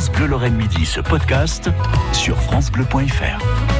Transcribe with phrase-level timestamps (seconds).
[0.00, 1.68] France Bleu Lorraine Midi se podcast
[2.14, 3.79] sur francebleu.fr.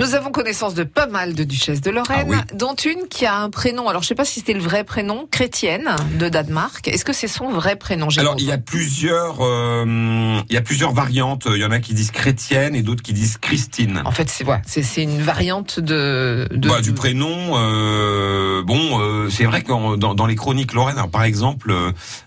[0.00, 2.56] Nous avons connaissance de pas mal de duchesses de Lorraine, Ah oui.
[2.56, 3.86] dont une qui a un prénom.
[3.86, 6.88] Alors, je sais pas si c'était le vrai prénom, chrétienne de Danemark.
[6.88, 10.62] Est-ce que c'est son vrai prénom Alors il y a plusieurs, euh, il y a
[10.62, 11.46] plusieurs variantes.
[11.50, 14.00] Il y en a qui disent chrétienne et d'autres qui disent Christine.
[14.06, 19.44] En fait, c'est c'est une variante de, de Bah, du prénom, euh, bon, euh, c'est
[19.44, 21.74] vrai que dans, dans les chroniques lorraines, alors, par exemple,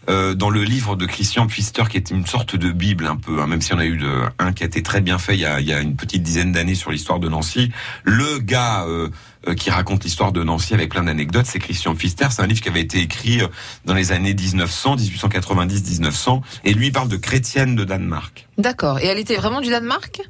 [0.08, 3.48] dans le livre de Christian Pfister, qui est une sorte de bible un peu, hein,
[3.48, 5.46] même si on a eu de, un qui a été très bien fait il y
[5.46, 7.63] a, il y a une petite dizaine d'années sur l'histoire de Nancy,
[8.04, 9.10] le gars euh,
[9.48, 12.28] euh, qui raconte l'histoire de Nancy avec plein d'anecdotes, c'est Christian Pfister.
[12.32, 13.48] C'est un livre qui avait été écrit euh,
[13.86, 18.48] dans les années 1900, 1890-1900, et lui il parle de chrétienne de Danemark.
[18.58, 19.00] D'accord.
[19.00, 20.22] Et elle était vraiment du Danemark?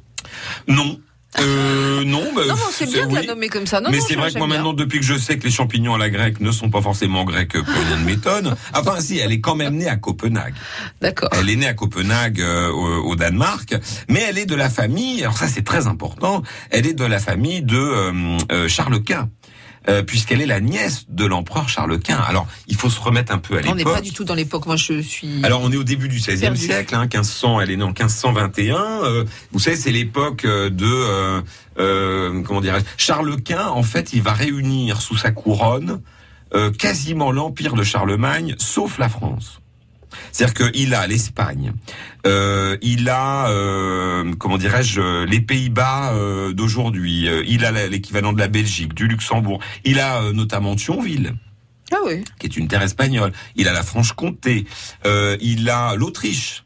[0.68, 0.98] Non.
[1.40, 3.80] Euh, non, bah, Non, non, c'est bien de la nommer comme ça.
[3.80, 4.56] Non, mais c'est vrai que moi bien.
[4.56, 7.24] maintenant, depuis que je sais que les champignons à la grecque ne sont pas forcément
[7.24, 8.54] grecs, plus rien ne m'étonne.
[8.74, 10.54] Enfin si, elle est quand même née à Copenhague.
[11.00, 11.30] D'accord.
[11.32, 13.74] Elle est née à Copenhague euh, au, au Danemark,
[14.08, 17.18] mais elle est de la famille, alors ça c'est très important, elle est de la
[17.18, 18.12] famille de euh,
[18.52, 19.28] euh, Charles Quint.
[19.88, 22.18] Euh, puisqu'elle est la nièce de l'empereur Charles Quint.
[22.26, 23.94] Alors, il faut se remettre un peu à On n'est l'époque.
[23.94, 24.66] pas du tout dans l'époque.
[24.66, 25.44] Moi, je suis.
[25.44, 28.76] Alors on est au début du XVIe siècle, hein, 1500, elle est née en 1521.
[29.04, 31.40] euh, vous savez, c'est l'époque euh, de euh,
[31.78, 33.68] euh, comment dirais-je Charles Quint.
[33.68, 36.00] En fait, il va réunir sous sa couronne
[36.54, 39.60] euh, quasiment l'empire de Charlemagne, sauf la France.
[40.30, 41.72] C'est-à-dire qu'il a l'Espagne,
[42.26, 48.38] euh, il a, euh, comment dirais-je, les Pays-Bas euh, d'aujourd'hui, euh, il a l'équivalent de
[48.38, 51.34] la Belgique, du Luxembourg, il a euh, notamment Thionville
[51.92, 52.24] Ah oui.
[52.38, 53.32] qui est une terre espagnole.
[53.56, 54.66] Il a la Franche-Comté.
[55.06, 56.64] Euh, il a l'Autriche.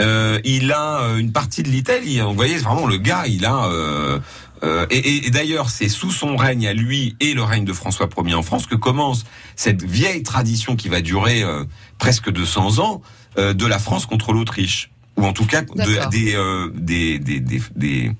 [0.00, 2.20] Euh, il a euh, une partie de l'Italie.
[2.20, 3.64] Vous voyez, vraiment le gars, il a.
[3.66, 4.18] euh,
[4.62, 8.08] euh, et et- d'ailleurs, c'est sous son règne à lui et le règne de François
[8.24, 9.24] Ier en France que commence
[9.54, 11.64] cette vieille tradition qui va durer euh,
[11.98, 13.02] presque 200 ans
[13.38, 15.90] euh, de la France contre l'Autriche, ou en tout cas de,
[16.34, 18.12] euh, des, des, des, des-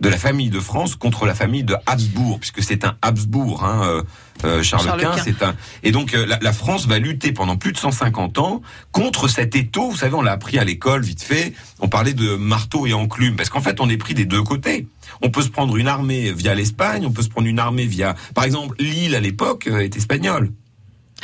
[0.00, 3.82] de la famille de France contre la famille de Habsbourg, puisque c'est un Habsbourg, hein,
[3.84, 4.02] euh,
[4.44, 5.22] euh, Charles, Charles Quint, Quint.
[5.24, 5.54] c'est un.
[5.82, 9.56] Et donc euh, la, la France va lutter pendant plus de 150 ans contre cet
[9.56, 9.90] étau.
[9.90, 11.52] Vous savez, on l'a appris à l'école vite fait.
[11.80, 14.86] On parlait de marteau et enclume, parce qu'en fait, on est pris des deux côtés.
[15.22, 18.14] On peut se prendre une armée via l'Espagne, on peut se prendre une armée via,
[18.34, 20.52] par exemple, l'île à l'époque euh, est espagnole.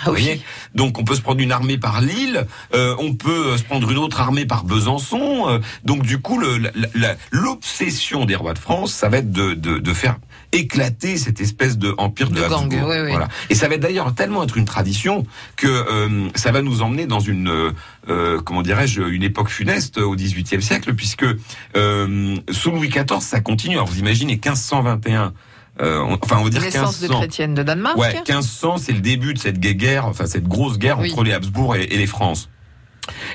[0.00, 0.22] Ah Vous oui.
[0.22, 0.43] voyez?
[0.75, 3.91] Donc on peut se prendre une armée par Lille, euh, on peut euh, se prendre
[3.91, 5.49] une autre armée par Besançon.
[5.49, 6.41] euh, donc du coup,
[7.31, 10.16] l'obsession des rois de France, ça va être de, de, de faire
[10.53, 13.10] éclater cette espèce de empire de, De gang, oui, oui.
[13.10, 13.28] Voilà.
[13.50, 15.25] Et ça va d'ailleurs tellement être une tradition
[15.56, 17.72] que euh, ça va nous emmener dans une euh,
[18.09, 21.25] euh, comment dirais-je une époque funeste au XVIIIe siècle, puisque
[21.76, 23.75] euh, sous Louis XIV ça continue.
[23.75, 25.32] Alors vous imaginez 1521.
[25.80, 27.18] Euh, on- enfin, on va dire Naissance de 1500.
[27.18, 27.96] chrétienne de Danemark.
[27.96, 31.10] Ouais, 1500, c'est le début de cette guerre, enfin cette grosse guerre Oui.
[31.10, 32.48] entre les Habsbourg et, et les France.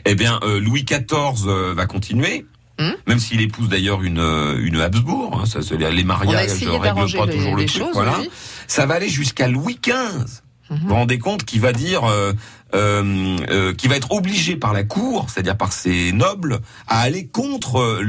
[0.06, 2.46] Eh bien, euh, Louis XIV euh, va continuer.
[2.80, 2.92] Hmm.
[3.08, 7.34] Même s'il épouse d'ailleurs une euh, une Habsbourg, hein, ça, les mariages règlent pas les,
[7.36, 7.84] toujours les le truc.
[7.84, 7.94] choses.
[7.94, 8.20] voilà.
[8.22, 8.30] oui.
[8.68, 9.94] Ça va aller jusqu'à Louis XV.
[10.72, 10.78] Mhm.
[10.84, 12.04] Vous vous rendez compte qu'il va dire,
[12.76, 17.26] euh, euh, qu'il va être obligé par la cour, c'est-à-dire par ses nobles, à aller
[17.28, 18.02] contre euh,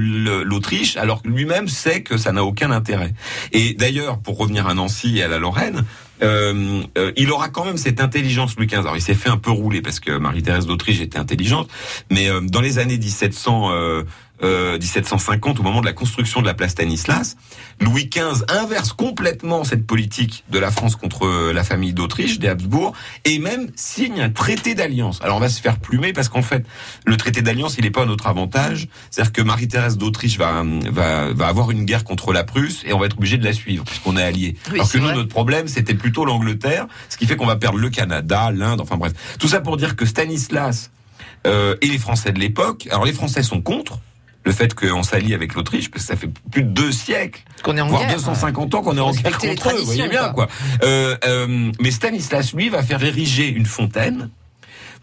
[0.44, 3.14] l'Autriche, alors que lui-même sait que ça n'a aucun intérêt.
[3.52, 5.84] Et d'ailleurs, pour revenir à Nancy et à la Lorraine,
[6.22, 6.82] euh,
[7.16, 8.80] il aura quand même cette intelligence Louis XV.
[8.80, 11.70] Alors il s'est fait un peu rouler parce que Marie-Thérèse d'Autriche était intelligente,
[12.10, 13.70] mais dans les années 1700.
[14.42, 17.36] Euh, euh, 1750, au moment de la construction de la place Stanislas,
[17.80, 22.92] Louis XV inverse complètement cette politique de la France contre la famille d'Autriche, des Habsbourg,
[23.24, 25.20] et même signe un traité d'alliance.
[25.22, 26.64] Alors on va se faire plumer parce qu'en fait,
[27.04, 28.88] le traité d'alliance, il n'est pas à notre avantage.
[29.10, 32.98] C'est-à-dire que Marie-Thérèse d'Autriche va, va, va avoir une guerre contre la Prusse et on
[32.98, 34.56] va être obligé de la suivre puisqu'on est alliés.
[34.68, 35.14] Oui, Alors que nous, vrai.
[35.14, 38.96] notre problème, c'était plutôt l'Angleterre, ce qui fait qu'on va perdre le Canada, l'Inde, enfin
[38.96, 39.12] bref.
[39.38, 40.90] Tout ça pour dire que Stanislas
[41.46, 43.98] euh, et les Français de l'époque, alors les Français sont contre
[44.44, 47.76] le fait qu'on s'allie avec l'Autriche, parce que ça fait plus de deux siècles Qu'on
[47.76, 48.16] est en voire guerre.
[48.16, 50.48] 250 ans qu'on est en guerre contre eux, vous voyez bien quoi.
[50.82, 54.30] Euh, euh, mais Stanislas lui va faire ériger une fontaine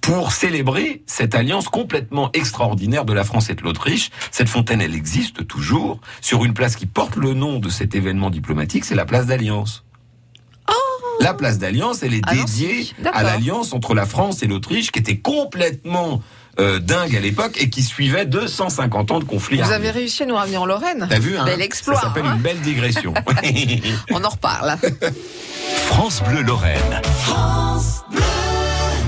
[0.01, 4.09] pour célébrer cette alliance complètement extraordinaire de la France et de l'Autriche.
[4.31, 8.29] Cette fontaine, elle existe toujours sur une place qui porte le nom de cet événement
[8.29, 9.83] diplomatique, c'est la place d'Alliance.
[11.19, 14.99] La place d'Alliance, elle est Ah dédiée à l'alliance entre la France et l'Autriche, qui
[14.99, 16.22] était complètement
[16.59, 19.58] euh, dingue à l'époque et qui suivait 250 ans de conflit.
[19.58, 19.75] Vous armé.
[19.75, 21.08] avez réussi à nous ramener en Lorraine.
[21.09, 21.96] T'as vu, hein Bel exploit.
[21.96, 22.35] Ça s'appelle hein.
[22.35, 23.14] une belle digression.
[24.11, 24.78] On en reparle.
[25.87, 27.02] France Bleu Lorraine.
[27.03, 28.27] France Bleu.